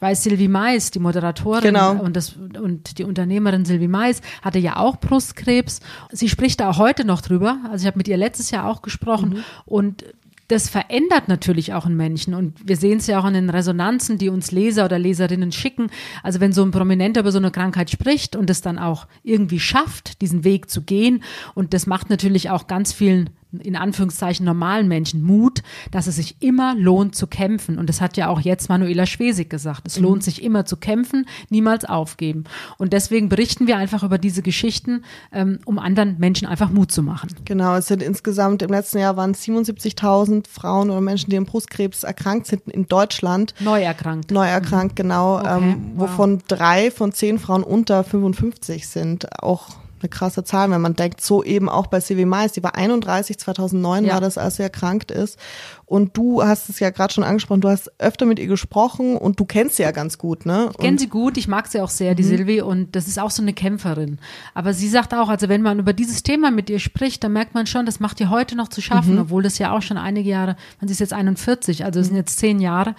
[0.00, 1.92] Ich weiß, Sylvie Mais, die Moderatorin genau.
[1.92, 5.80] und, das, und die Unternehmerin Sylvie Mais, hatte ja auch Brustkrebs.
[6.10, 7.58] Sie spricht da auch heute noch drüber.
[7.70, 9.44] Also ich habe mit ihr letztes Jahr auch gesprochen mhm.
[9.66, 10.04] und
[10.48, 12.32] das verändert natürlich auch einen Menschen.
[12.32, 15.90] Und wir sehen es ja auch in den Resonanzen, die uns Leser oder Leserinnen schicken.
[16.22, 19.60] Also wenn so ein Prominenter über so eine Krankheit spricht und es dann auch irgendwie
[19.60, 21.22] schafft, diesen Weg zu gehen.
[21.54, 26.36] Und das macht natürlich auch ganz vielen in Anführungszeichen normalen Menschen Mut, dass es sich
[26.40, 27.78] immer lohnt zu kämpfen.
[27.78, 29.82] Und das hat ja auch jetzt Manuela Schwesig gesagt.
[29.86, 30.04] Es mhm.
[30.04, 32.44] lohnt sich immer zu kämpfen, niemals aufgeben.
[32.78, 37.02] Und deswegen berichten wir einfach über diese Geschichten, ähm, um anderen Menschen einfach Mut zu
[37.02, 37.30] machen.
[37.44, 42.04] Genau, es sind insgesamt im letzten Jahr waren 77.000 Frauen oder Menschen, die an Brustkrebs
[42.04, 43.54] erkrankt sind in Deutschland.
[43.60, 44.30] Neu erkrankt.
[44.30, 45.02] Neu erkrankt, mhm.
[45.02, 45.38] genau.
[45.38, 46.42] Okay, ähm, wovon wow.
[46.48, 49.42] drei von zehn Frauen unter 55 sind.
[49.42, 52.74] Auch eine krasse Zahl, wenn man denkt, so eben auch bei Sylvie Mais, die war
[52.74, 54.14] 31, 2009 ja.
[54.14, 55.38] war das, als sie erkrankt ist.
[55.86, 59.40] Und du hast es ja gerade schon angesprochen, du hast öfter mit ihr gesprochen und
[59.40, 60.68] du kennst sie ja ganz gut, ne?
[60.70, 62.28] Ich kenne sie gut, ich mag sie auch sehr, die mhm.
[62.28, 64.18] Sylvie, und das ist auch so eine Kämpferin.
[64.54, 67.54] Aber sie sagt auch, also wenn man über dieses Thema mit ihr spricht, dann merkt
[67.54, 69.22] man schon, das macht ihr heute noch zu schaffen, mhm.
[69.22, 72.38] obwohl das ja auch schon einige Jahre, man ist jetzt 41, also es sind jetzt
[72.38, 72.94] zehn Jahre.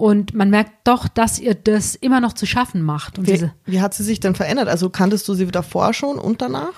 [0.00, 3.18] Und man merkt doch, dass ihr das immer noch zu schaffen macht.
[3.18, 4.66] Und wie, wie hat sie sich denn verändert?
[4.66, 6.72] Also kanntest du sie davor schon und danach?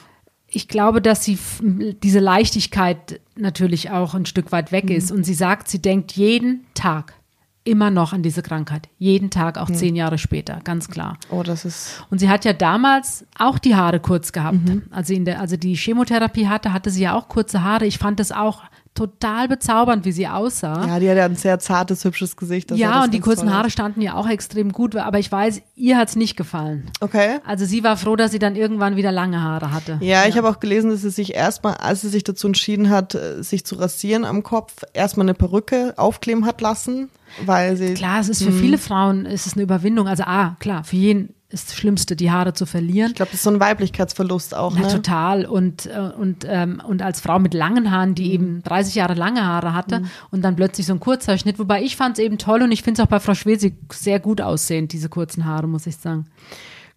[0.49, 4.97] Ich glaube, dass sie diese Leichtigkeit natürlich auch ein Stück weit weg mhm.
[4.97, 5.13] ist.
[5.13, 7.15] Und sie sagt, sie denkt jeden Tag
[7.63, 8.89] immer noch an diese Krankheit.
[8.99, 9.77] Jeden Tag, auch mhm.
[9.77, 11.17] zehn Jahre später, ganz klar.
[11.31, 12.05] Oh, das ist.
[12.11, 14.67] Und sie hat ja damals auch die Haare kurz gehabt.
[14.67, 14.83] Mhm.
[14.91, 17.87] Als, sie in der, also die Chemotherapie hatte, hatte sie ja auch kurze Haare.
[17.87, 20.87] Ich fand das auch total bezaubernd, wie sie aussah.
[20.87, 22.71] Ja, die hat ja ein sehr zartes, hübsches Gesicht.
[22.73, 26.15] Ja, und die kurzen Haare standen ja auch extrem gut, aber ich weiß, ihr hat's
[26.15, 26.91] nicht gefallen.
[27.01, 27.39] Okay.
[27.47, 29.99] Also sie war froh, dass sie dann irgendwann wieder lange Haare hatte.
[30.01, 33.15] Ja, ich habe auch gelesen, dass sie sich erstmal, als sie sich dazu entschieden hat,
[33.15, 37.09] äh, sich zu rasieren am Kopf, erstmal eine Perücke aufkleben hat lassen,
[37.47, 37.95] weil sie.
[37.95, 40.07] Klar, es ist für viele Frauen ist es eine Überwindung.
[40.07, 43.11] Also ah, klar, für jeden ist das Schlimmste, die Haare zu verlieren.
[43.11, 44.75] Ich glaube, das ist so ein Weiblichkeitsverlust auch.
[44.75, 44.89] Na, ne?
[44.89, 45.45] total.
[45.45, 49.45] Und, äh, und, ähm, und als Frau mit langen Haaren, die eben 30 Jahre lange
[49.45, 51.59] Haare hatte und dann plötzlich so ein kurzer Schnitt.
[51.59, 54.21] Wobei ich fand es eben toll und ich finde es auch bei Frau Schwesig sehr
[54.21, 56.27] gut aussehend, diese kurzen Haare, muss ich sagen.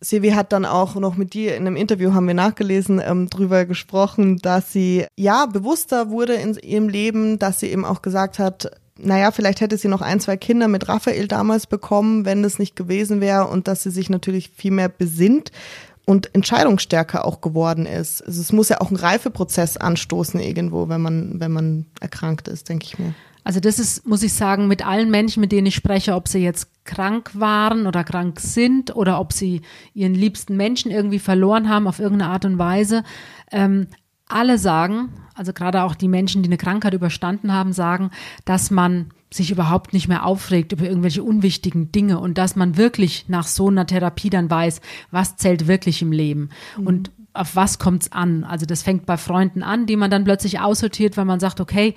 [0.02, 3.66] Sevi hat dann auch noch mit dir in einem Interview, haben wir nachgelesen, ähm, drüber
[3.66, 8.72] gesprochen, dass sie ja bewusster wurde in ihrem Leben, dass sie eben auch gesagt hat,
[8.98, 12.76] naja, vielleicht hätte sie noch ein, zwei Kinder mit Raphael damals bekommen, wenn das nicht
[12.76, 15.52] gewesen wäre und dass sie sich natürlich viel mehr besinnt
[16.06, 18.22] und entscheidungsstärker auch geworden ist.
[18.26, 22.70] Also es muss ja auch einen Reifeprozess anstoßen irgendwo, wenn man, wenn man erkrankt ist,
[22.70, 23.14] denke ich mir.
[23.44, 26.40] Also das ist, muss ich sagen, mit allen Menschen, mit denen ich spreche, ob sie
[26.40, 29.62] jetzt krank waren oder krank sind oder ob sie
[29.94, 33.04] ihren liebsten Menschen irgendwie verloren haben auf irgendeine Art und Weise.
[33.52, 33.88] Ähm,
[34.28, 38.12] alle sagen, also gerade auch die Menschen, die eine Krankheit überstanden haben, sagen,
[38.46, 43.26] dass man sich überhaupt nicht mehr aufregt über irgendwelche unwichtigen Dinge und dass man wirklich
[43.28, 46.50] nach so einer Therapie dann weiß, was zählt wirklich im Leben.
[46.78, 46.88] Mhm.
[46.88, 48.46] Und auf was kommt's an?
[48.46, 51.96] Also das fängt bei Freunden an, die man dann plötzlich aussortiert, weil man sagt, okay,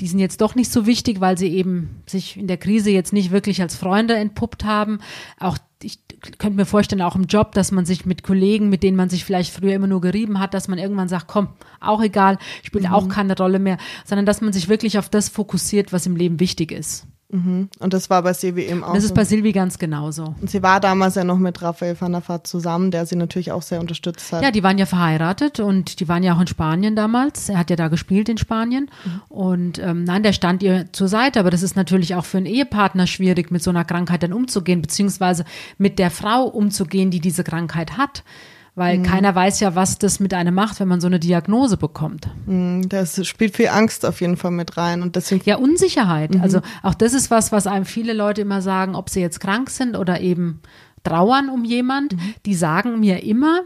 [0.00, 3.12] die sind jetzt doch nicht so wichtig, weil sie eben sich in der Krise jetzt
[3.12, 5.00] nicht wirklich als Freunde entpuppt haben.
[5.38, 6.00] Auch ich
[6.38, 9.24] könnte mir vorstellen, auch im Job, dass man sich mit Kollegen, mit denen man sich
[9.24, 11.48] vielleicht früher immer nur gerieben hat, dass man irgendwann sagt, komm,
[11.80, 12.92] auch egal, spielt mhm.
[12.92, 16.40] auch keine Rolle mehr, sondern dass man sich wirklich auf das fokussiert, was im Leben
[16.40, 17.06] wichtig ist.
[17.30, 17.68] Mhm.
[17.78, 18.94] Und das war bei Silvi eben auch.
[18.94, 20.34] Das ist bei Silvi ganz genauso.
[20.40, 23.52] Und sie war damals ja noch mit Raphael van der Vaart zusammen, der sie natürlich
[23.52, 24.42] auch sehr unterstützt hat.
[24.42, 27.50] Ja, die waren ja verheiratet und die waren ja auch in Spanien damals.
[27.50, 28.90] Er hat ja da gespielt in Spanien.
[29.04, 29.20] Mhm.
[29.28, 31.40] Und ähm, nein, der stand ihr zur Seite.
[31.40, 34.80] Aber das ist natürlich auch für einen Ehepartner schwierig, mit so einer Krankheit dann umzugehen,
[34.80, 35.44] beziehungsweise
[35.76, 38.22] mit der Frau umzugehen, die diese Krankheit hat
[38.78, 39.02] weil mhm.
[39.02, 42.28] keiner weiß ja, was das mit einem macht, wenn man so eine Diagnose bekommt.
[42.46, 46.34] Mhm, das spielt viel Angst auf jeden Fall mit rein und deswegen ja Unsicherheit.
[46.34, 46.40] Mhm.
[46.40, 49.70] Also auch das ist was, was einem viele Leute immer sagen, ob sie jetzt krank
[49.70, 50.60] sind oder eben
[51.04, 52.14] trauern um jemand.
[52.14, 52.34] Mhm.
[52.46, 53.62] Die sagen mir immer,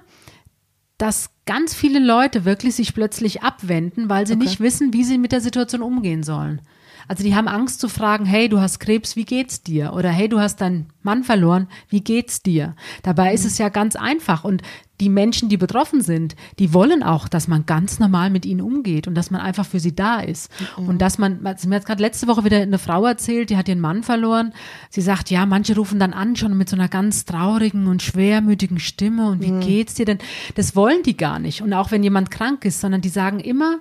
[0.99, 4.45] dass ganz viele Leute wirklich sich plötzlich abwenden, weil sie okay.
[4.45, 6.61] nicht wissen, wie sie mit der Situation umgehen sollen.
[7.09, 9.93] Also die haben Angst zu fragen, hey, du hast Krebs, wie geht's dir?
[9.95, 12.77] Oder hey, du hast deinen Mann verloren, wie geht's dir?
[13.03, 14.63] Dabei ist es ja ganz einfach und
[15.03, 19.09] die Menschen, die betroffen sind, die wollen auch, dass man ganz normal mit ihnen umgeht
[19.09, 20.49] und dass man einfach für sie da ist.
[20.79, 20.89] Mhm.
[20.89, 23.69] Und dass man, also mir hat gerade letzte Woche wieder eine Frau erzählt, die hat
[23.69, 24.53] ihren Mann verloren.
[24.91, 28.79] Sie sagt, ja, manche rufen dann an schon mit so einer ganz traurigen und schwermütigen
[28.79, 29.61] Stimme und wie mhm.
[29.61, 30.19] geht's dir denn?
[30.55, 31.63] Das wollen die gar nicht.
[31.63, 33.81] Und auch wenn jemand krank ist, sondern die sagen immer,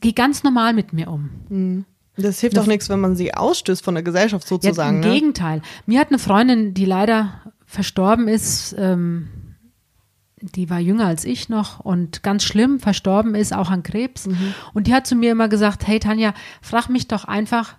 [0.00, 1.30] geh ganz normal mit mir um.
[1.48, 1.84] Mhm.
[2.16, 5.02] Das hilft auch nichts, wenn man sie ausstößt von der Gesellschaft sozusagen.
[5.02, 5.14] Ja, Im ne?
[5.18, 5.62] Gegenteil.
[5.86, 9.28] Mir hat eine Freundin, die leider verstorben ist, ähm,
[10.52, 14.26] die war jünger als ich noch und ganz schlimm verstorben ist, auch an Krebs.
[14.26, 14.54] Mhm.
[14.72, 17.76] Und die hat zu mir immer gesagt, hey Tanja, frag mich doch einfach,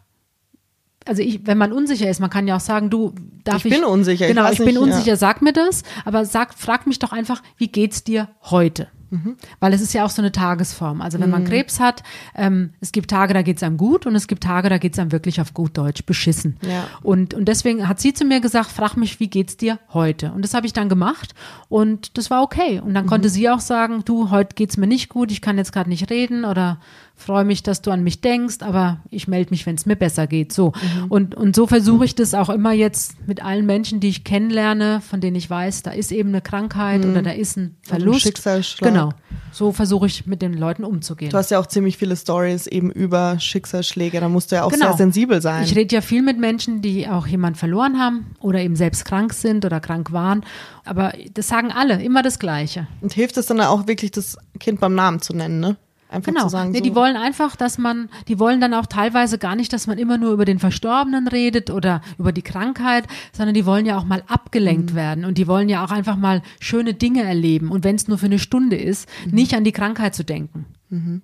[1.05, 3.71] also ich, wenn man unsicher ist, man kann ja auch sagen, du, darf ich.
[3.71, 4.27] Ich bin unsicher.
[4.27, 5.15] Genau, ich, ich bin unsicher, ja.
[5.15, 8.87] sag mir das, aber sag, frag mich doch einfach, wie geht's dir heute?
[9.23, 9.35] Mhm.
[9.59, 11.01] Weil es ist ja auch so eine Tagesform.
[11.01, 11.47] Also wenn man mhm.
[11.47, 12.03] Krebs hat,
[12.35, 14.93] ähm, es gibt Tage, da geht es einem gut und es gibt Tage, da geht
[14.93, 16.57] es einem wirklich auf gut Deutsch beschissen.
[16.67, 16.85] Ja.
[17.03, 20.31] Und, und deswegen hat sie zu mir gesagt, frag mich, wie geht's dir heute?
[20.31, 21.33] Und das habe ich dann gemacht
[21.69, 22.79] und das war okay.
[22.79, 23.09] Und dann mhm.
[23.09, 26.09] konnte sie auch sagen, du, heute geht's mir nicht gut, ich kann jetzt gerade nicht
[26.09, 26.79] reden oder
[27.15, 30.27] freue mich, dass du an mich denkst, aber ich melde mich, wenn es mir besser
[30.27, 30.51] geht.
[30.51, 30.67] So.
[30.67, 31.05] Mhm.
[31.09, 35.01] Und, und so versuche ich das auch immer jetzt mit allen Menschen, die ich kennenlerne,
[35.01, 37.11] von denen ich weiß, da ist eben eine Krankheit mhm.
[37.11, 38.17] oder da ist ein Verlust.
[38.17, 38.91] Ein Schicksalsschlag.
[38.91, 39.04] Genau.
[39.51, 41.31] So versuche ich mit den Leuten umzugehen.
[41.31, 44.71] Du hast ja auch ziemlich viele Stories eben über Schicksalsschläge, da musst du ja auch
[44.71, 44.87] genau.
[44.87, 45.63] sehr sensibel sein.
[45.63, 49.33] Ich rede ja viel mit Menschen, die auch jemand verloren haben oder eben selbst krank
[49.33, 50.43] sind oder krank waren.
[50.83, 52.87] Aber das sagen alle, immer das Gleiche.
[53.01, 55.77] Und hilft es dann auch wirklich, das Kind beim Namen zu nennen, ne?
[56.15, 56.43] Einfach genau.
[56.43, 56.83] zu sagen, nee, so.
[56.83, 60.17] die wollen einfach, dass man, die wollen dann auch teilweise gar nicht, dass man immer
[60.17, 64.23] nur über den Verstorbenen redet oder über die Krankheit, sondern die wollen ja auch mal
[64.27, 64.95] abgelenkt mhm.
[64.95, 68.17] werden und die wollen ja auch einfach mal schöne Dinge erleben und wenn es nur
[68.17, 69.31] für eine Stunde ist, mhm.
[69.31, 70.65] nicht an die Krankheit zu denken.
[70.89, 71.21] Mhm.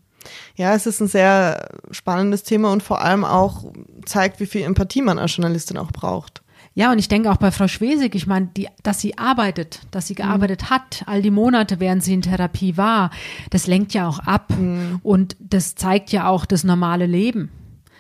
[0.55, 3.71] Ja, es ist ein sehr spannendes Thema und vor allem auch
[4.05, 6.43] zeigt, wie viel Empathie man als Journalistin auch braucht.
[6.73, 10.07] Ja, und ich denke auch bei Frau Schwesig, ich meine, die, dass sie arbeitet, dass
[10.07, 10.69] sie gearbeitet mhm.
[10.69, 13.11] hat, all die Monate, während sie in Therapie war,
[13.49, 14.99] das lenkt ja auch ab mhm.
[15.03, 17.49] und das zeigt ja auch das normale Leben.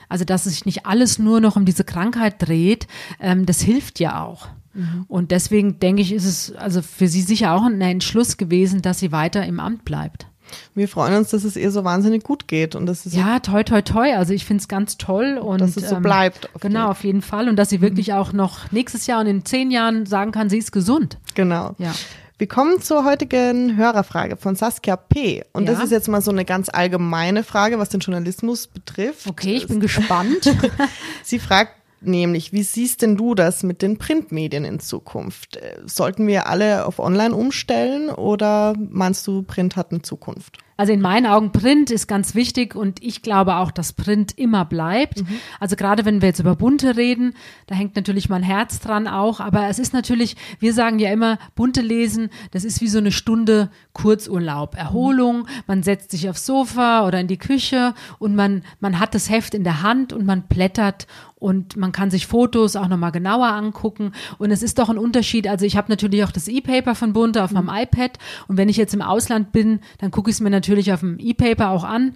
[0.07, 2.87] Also, dass sich nicht alles nur noch um diese Krankheit dreht,
[3.19, 4.47] ähm, das hilft ja auch.
[4.73, 5.05] Mhm.
[5.07, 8.99] Und deswegen denke ich, ist es also für sie sicher auch ein Entschluss gewesen, dass
[8.99, 10.27] sie weiter im Amt bleibt.
[10.75, 13.63] Wir freuen uns, dass es ihr so wahnsinnig gut geht und dass es ja toi
[13.63, 14.13] toi toi.
[14.15, 16.53] Also ich finde es ganz toll und dass es so ähm, bleibt.
[16.55, 17.49] auf Genau, auf jeden Fall.
[17.49, 20.57] Und dass sie wirklich auch noch nächstes Jahr und in zehn Jahren sagen kann, sie
[20.57, 21.17] ist gesund.
[21.35, 21.75] Genau.
[21.77, 21.93] Ja.
[22.37, 25.43] Wir kommen zur heutigen Hörerfrage von Saskia P.
[25.53, 25.83] Und das Ja.
[25.83, 29.27] ist jetzt mal so eine ganz allgemeine Frage, was den Journalismus betrifft.
[29.27, 30.51] Okay, ich bin gespannt.
[31.23, 35.57] Sie fragt nämlich, wie siehst denn du das mit den Printmedien in Zukunft?
[35.57, 40.57] Äh, Sollten wir alle auf Online umstellen oder meinst du, Print hat eine Zukunft?
[40.81, 44.65] Also in meinen Augen Print ist ganz wichtig und ich glaube auch, dass Print immer
[44.65, 45.23] bleibt.
[45.59, 47.35] Also gerade wenn wir jetzt über Bunte reden,
[47.67, 51.37] da hängt natürlich mein Herz dran auch, aber es ist natürlich, wir sagen ja immer,
[51.53, 57.05] Bunte lesen, das ist wie so eine Stunde Kurzurlaub, Erholung, man setzt sich aufs Sofa
[57.05, 60.47] oder in die Küche und man, man hat das Heft in der Hand und man
[60.47, 61.05] blättert
[61.41, 64.11] und man kann sich Fotos auch nochmal genauer angucken.
[64.37, 65.47] Und es ist doch ein Unterschied.
[65.47, 68.19] Also ich habe natürlich auch das E-Paper von Bunte auf meinem iPad.
[68.47, 71.17] Und wenn ich jetzt im Ausland bin, dann gucke ich es mir natürlich auf dem
[71.19, 72.15] E-Paper auch an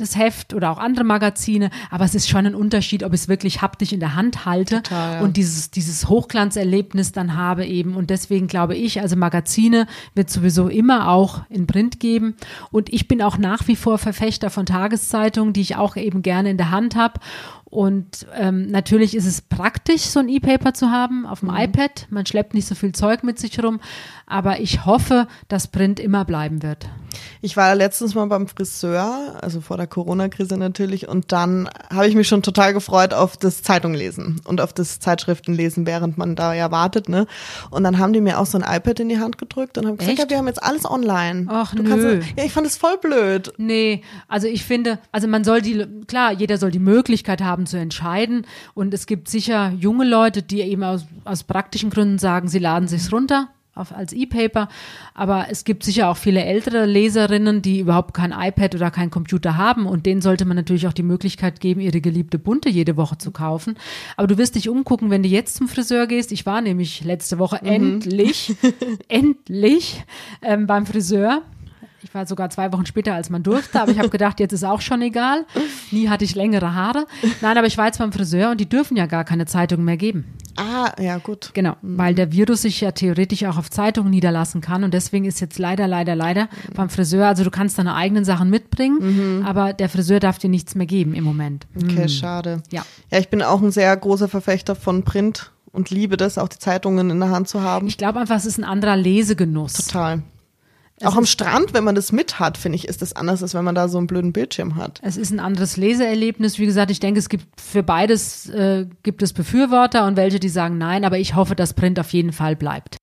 [0.00, 3.28] das Heft oder auch andere Magazine, aber es ist schon ein Unterschied, ob ich es
[3.28, 5.20] wirklich haptisch in der Hand halte Total, ja.
[5.20, 7.96] und dieses, dieses Hochglanzerlebnis dann habe eben.
[7.96, 12.36] Und deswegen glaube ich, also Magazine wird sowieso immer auch in Print geben.
[12.70, 16.50] Und ich bin auch nach wie vor Verfechter von Tageszeitungen, die ich auch eben gerne
[16.50, 17.20] in der Hand habe.
[17.64, 22.08] Und ähm, natürlich ist es praktisch, so ein E-Paper zu haben auf dem iPad.
[22.10, 23.78] Man schleppt nicht so viel Zeug mit sich rum.
[24.30, 26.88] Aber ich hoffe, dass Print immer bleiben wird.
[27.42, 32.14] Ich war letztens mal beim Friseur, also vor der Corona-Krise natürlich, und dann habe ich
[32.14, 36.70] mich schon total gefreut auf das Zeitunglesen und auf das Zeitschriftenlesen, während man da ja
[36.70, 37.26] wartet, ne?
[37.70, 39.96] Und dann haben die mir auch so ein iPad in die Hand gedrückt und haben
[39.96, 41.46] gesagt, ja, wir haben jetzt alles online.
[41.48, 41.88] Ach, du nö.
[41.88, 43.52] Kannst, ja, ich fand es voll blöd.
[43.56, 47.78] Nee, also ich finde, also man soll die, klar, jeder soll die Möglichkeit haben zu
[47.78, 52.60] entscheiden und es gibt sicher junge Leute, die eben aus, aus praktischen Gründen sagen, sie
[52.60, 54.68] laden sich's runter auf, als E-Paper,
[55.14, 59.56] aber es gibt sicher auch viele ältere Leserinnen, die überhaupt kein iPad oder kein Computer
[59.56, 63.18] haben und denen sollte man natürlich auch die Möglichkeit geben, ihre geliebte Bunte jede Woche
[63.18, 63.76] zu kaufen.
[64.16, 66.32] Aber du wirst dich umgucken, wenn du jetzt zum Friseur gehst.
[66.32, 68.56] Ich war nämlich letzte Woche endlich,
[69.08, 70.04] endlich
[70.42, 71.42] ähm, beim Friseur.
[72.02, 74.64] Ich war sogar zwei Wochen später, als man durfte, aber ich habe gedacht, jetzt ist
[74.64, 75.44] auch schon egal.
[75.90, 77.06] Nie hatte ich längere Haare.
[77.40, 79.98] Nein, aber ich war jetzt beim Friseur und die dürfen ja gar keine Zeitungen mehr
[79.98, 80.24] geben.
[80.60, 81.50] Ah, ja, gut.
[81.54, 85.40] Genau, weil der Virus sich ja theoretisch auch auf Zeitungen niederlassen kann und deswegen ist
[85.40, 89.88] jetzt leider, leider, leider beim Friseur, also du kannst deine eigenen Sachen mitbringen, aber der
[89.88, 91.66] Friseur darf dir nichts mehr geben im Moment.
[91.76, 92.62] Okay, schade.
[92.70, 92.82] Ja.
[93.10, 96.58] Ja, ich bin auch ein sehr großer Verfechter von Print und liebe das, auch die
[96.58, 97.86] Zeitungen in der Hand zu haben.
[97.86, 99.72] Ich glaube einfach, es ist ein anderer Lesegenuss.
[99.74, 100.22] Total.
[101.02, 103.64] Auch am Strand, wenn man das mit hat, finde ich, ist das anders, als wenn
[103.64, 105.00] man da so einen blöden Bildschirm hat.
[105.02, 106.58] Es ist ein anderes Leseerlebnis.
[106.58, 110.50] Wie gesagt, ich denke, es gibt für beides äh, gibt es Befürworter und welche, die
[110.50, 112.98] sagen nein, aber ich hoffe, dass Print auf jeden Fall bleibt.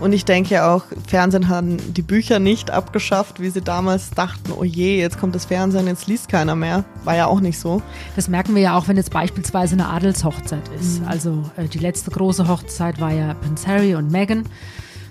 [0.00, 4.64] Und ich denke auch, Fernsehen haben die Bücher nicht abgeschafft, wie sie damals dachten, oh
[4.64, 6.84] je, jetzt kommt das Fernsehen, jetzt liest keiner mehr.
[7.04, 7.82] War ja auch nicht so.
[8.16, 11.02] Das merken wir ja auch, wenn jetzt beispielsweise eine Adelshochzeit ist.
[11.06, 14.44] Also äh, die letzte große Hochzeit war ja Prince Harry und Meghan.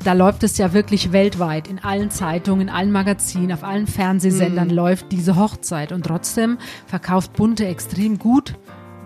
[0.03, 1.67] Da läuft es ja wirklich weltweit.
[1.67, 5.91] In allen Zeitungen, in allen Magazinen, auf allen Fernsehsendern läuft diese Hochzeit.
[5.91, 6.57] Und trotzdem
[6.87, 8.53] verkauft Bunte extrem gut,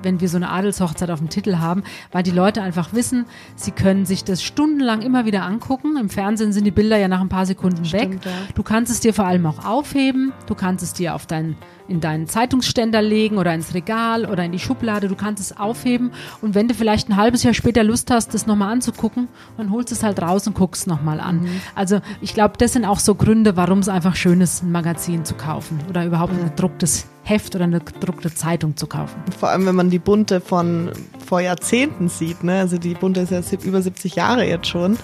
[0.03, 3.71] wenn wir so eine Adelshochzeit auf dem Titel haben, weil die Leute einfach wissen, sie
[3.71, 5.97] können sich das stundenlang immer wieder angucken.
[5.97, 8.01] Im Fernsehen sind die Bilder ja nach ein paar Sekunden weg.
[8.01, 8.31] Stimmt, ja.
[8.55, 10.33] Du kannst es dir vor allem auch aufheben.
[10.47, 11.55] Du kannst es dir auf dein,
[11.87, 15.07] in deinen Zeitungsständer legen oder ins Regal oder in die Schublade.
[15.07, 16.11] Du kannst es aufheben.
[16.41, 19.91] Und wenn du vielleicht ein halbes Jahr später Lust hast, das nochmal anzugucken, dann holst
[19.91, 21.47] du es halt raus und guckst nochmal an.
[21.75, 25.25] Also ich glaube, das sind auch so Gründe, warum es einfach schön ist, ein Magazin
[25.25, 29.15] zu kaufen oder überhaupt ein gedrucktes Heft oder eine gedruckte Zeitung zu kaufen.
[29.39, 30.91] Vor allem, wenn man die Bunte von
[31.25, 32.59] vor Jahrzehnten sieht, ne?
[32.59, 34.97] Also die Bunte ist ja über 70 Jahre jetzt schon.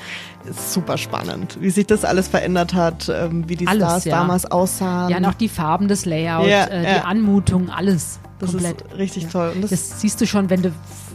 [0.50, 4.16] Ist super spannend, wie sich das alles verändert hat, ähm, wie die Alles, Stars ja.
[4.18, 5.10] damals aussahen.
[5.12, 6.94] Ja, und auch die Farben, das Layout, Ja, äh, ja.
[7.00, 8.82] die Anmutung, alles das komplett.
[8.82, 9.52] ist richtig toll.
[9.56, 10.72] Und das, Das siehst du schon, wenn du,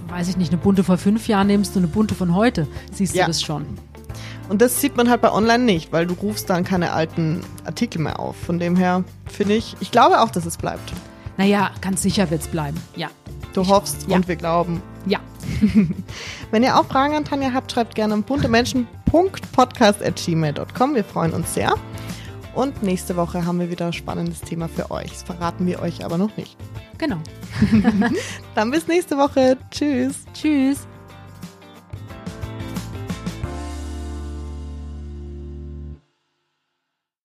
[0.09, 3.15] weiß ich nicht, eine bunte vor fünf Jahren nimmst und eine bunte von heute, siehst
[3.15, 3.65] du das schon.
[4.49, 8.01] Und das sieht man halt bei Online nicht, weil du rufst dann keine alten Artikel
[8.01, 8.37] mehr auf.
[8.37, 10.93] Von dem her finde ich, ich glaube auch, dass es bleibt.
[11.37, 12.81] Naja, ganz sicher wird's bleiben.
[12.95, 13.09] Ja.
[13.53, 14.17] Du hoffst ja.
[14.17, 14.81] und wir glauben.
[15.07, 15.19] Ja.
[16.51, 20.95] Wenn ihr auch Fragen an Tanja habt, schreibt gerne an buntemenschen.podcast.gmail.com.
[20.95, 21.75] Wir freuen uns sehr.
[22.55, 25.11] Und nächste Woche haben wir wieder ein spannendes Thema für euch.
[25.11, 26.57] Das verraten wir euch aber noch nicht.
[26.99, 27.19] Genau.
[28.55, 29.59] Dann bis nächste Woche.
[29.71, 30.25] Tschüss.
[30.33, 30.87] Tschüss.